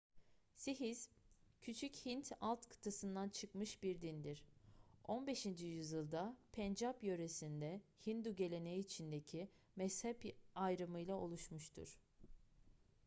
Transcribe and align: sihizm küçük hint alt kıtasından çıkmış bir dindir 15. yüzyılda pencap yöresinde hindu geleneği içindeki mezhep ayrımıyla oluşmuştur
sihizm 0.55 1.11
küçük 1.61 1.95
hint 2.05 2.31
alt 2.41 2.67
kıtasından 2.69 3.29
çıkmış 3.29 3.83
bir 3.83 4.01
dindir 4.01 4.43
15. 5.07 5.45
yüzyılda 5.45 6.37
pencap 6.51 7.03
yöresinde 7.03 7.81
hindu 8.07 8.35
geleneği 8.35 8.79
içindeki 8.79 9.49
mezhep 9.75 10.37
ayrımıyla 10.55 11.15
oluşmuştur 11.15 11.99